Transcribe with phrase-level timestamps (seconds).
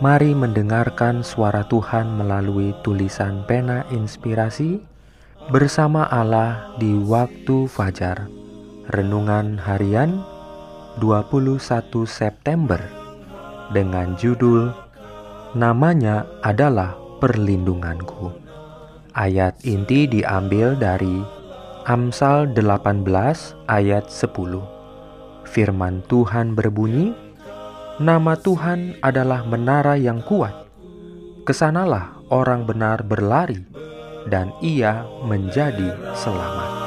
[0.00, 4.80] Mari mendengarkan suara Tuhan melalui tulisan pena inspirasi
[5.52, 8.24] bersama Allah di waktu fajar.
[8.88, 10.24] Renungan harian
[11.04, 11.60] 21
[12.08, 12.80] September
[13.76, 14.72] dengan judul
[15.52, 18.32] Namanya adalah perlindunganku.
[19.12, 21.20] Ayat inti diambil dari
[21.84, 23.04] Amsal 18
[23.68, 24.64] ayat 10.
[25.44, 27.12] Firman Tuhan berbunyi,
[28.00, 30.56] Nama Tuhan adalah menara yang kuat.
[31.44, 33.60] Ke sanalah orang benar berlari,
[34.24, 36.80] dan ia menjadi selamat.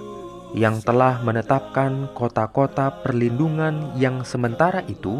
[0.54, 5.18] yang telah menetapkan kota-kota perlindungan yang sementara itu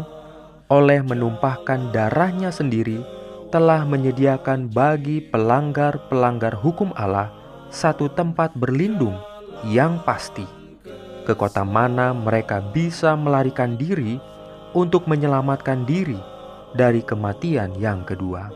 [0.71, 3.03] oleh menumpahkan darahnya sendiri
[3.51, 7.35] telah menyediakan bagi pelanggar-pelanggar hukum Allah
[7.67, 9.32] satu tempat berlindung
[9.67, 10.45] yang pasti
[11.23, 14.19] ke kota mana mereka bisa melarikan diri
[14.75, 16.19] untuk menyelamatkan diri
[16.75, 18.51] dari kematian yang kedua.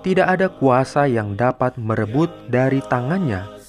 [0.00, 3.60] Tidak ada kuasa yang dapat merebut dari tangannya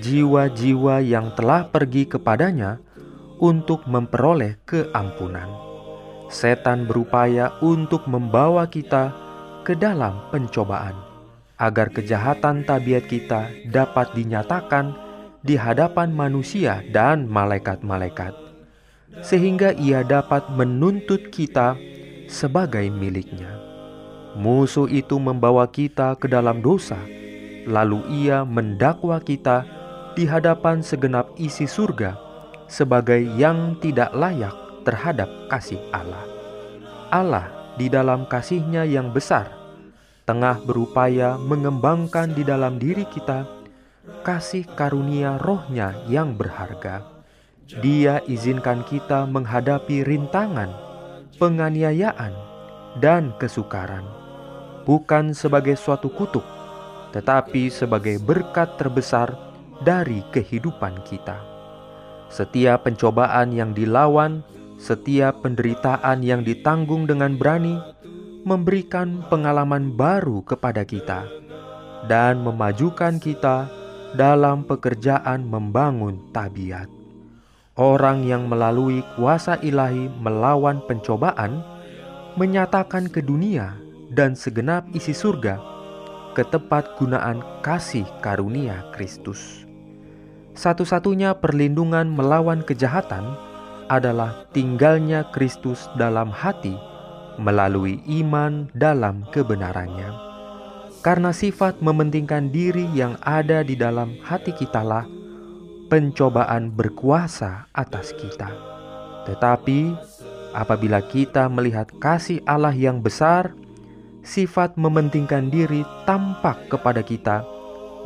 [0.00, 2.80] jiwa-jiwa yang telah pergi kepadanya
[3.38, 5.48] untuk memperoleh keampunan.
[6.32, 9.12] Setan berupaya untuk membawa kita
[9.62, 10.96] ke dalam pencobaan,
[11.60, 15.03] agar kejahatan tabiat kita dapat dinyatakan
[15.44, 18.32] di hadapan manusia dan malaikat-malaikat,
[19.20, 21.76] sehingga ia dapat menuntut kita
[22.32, 23.60] sebagai miliknya.
[24.40, 26.96] Musuh itu membawa kita ke dalam dosa,
[27.68, 29.68] lalu ia mendakwa kita
[30.16, 32.16] di hadapan segenap isi surga
[32.64, 34.56] sebagai yang tidak layak
[34.88, 36.24] terhadap kasih Allah.
[37.12, 39.52] Allah di dalam kasihnya yang besar,
[40.24, 43.63] tengah berupaya mengembangkan di dalam diri kita
[44.24, 47.04] kasih karunia rohnya yang berharga.
[47.80, 50.68] Dia izinkan kita menghadapi rintangan,
[51.40, 52.32] penganiayaan,
[53.00, 54.04] dan kesukaran.
[54.84, 56.44] Bukan sebagai suatu kutuk,
[57.16, 59.32] tetapi sebagai berkat terbesar
[59.80, 61.40] dari kehidupan kita.
[62.28, 64.44] Setiap pencobaan yang dilawan,
[64.76, 67.80] setiap penderitaan yang ditanggung dengan berani,
[68.44, 71.24] memberikan pengalaman baru kepada kita
[72.04, 73.83] dan memajukan kita
[74.14, 76.86] dalam pekerjaan membangun tabiat.
[77.74, 81.58] Orang yang melalui kuasa ilahi melawan pencobaan
[82.38, 83.74] menyatakan ke dunia
[84.14, 85.58] dan segenap isi surga
[86.38, 89.66] ketepat gunaan kasih karunia Kristus.
[90.54, 93.26] Satu-satunya perlindungan melawan kejahatan
[93.90, 96.78] adalah tinggalnya Kristus dalam hati
[97.42, 100.33] melalui iman dalam kebenarannya.
[101.04, 105.04] Karena sifat mementingkan diri yang ada di dalam hati kitalah
[105.92, 108.48] pencobaan berkuasa atas kita.
[109.28, 109.92] Tetapi
[110.56, 113.52] apabila kita melihat kasih Allah yang besar,
[114.24, 117.44] sifat mementingkan diri tampak kepada kita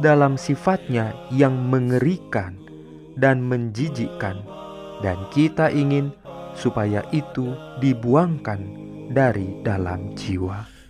[0.03, 2.59] dalam sifatnya yang mengerikan
[3.15, 4.43] dan menjijikkan,
[5.07, 6.11] dan kita ingin
[6.59, 8.59] supaya itu dibuangkan
[9.15, 10.78] dari dalam jiwa.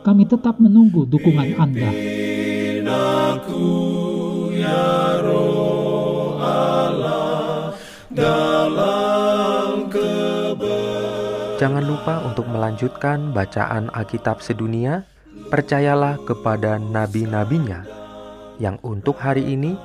[0.00, 1.92] Kami tetap menunggu dukungan Anda.
[11.60, 15.04] Jangan lupa untuk melanjutkan bacaan Alkitab sedunia.
[15.52, 17.84] Percayalah kepada nabi-nabinya
[18.56, 19.76] yang untuk hari ini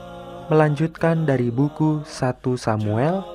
[0.48, 3.26] melanjutkan dari buku 1 Samuel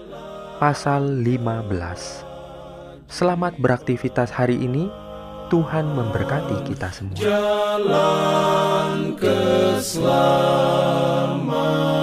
[0.56, 1.68] pasal 15.
[3.10, 5.09] Selamat beraktivitas hari ini.
[5.50, 7.18] Tuhan memberkati kita semua.
[7.18, 11.99] jalan keselamatan.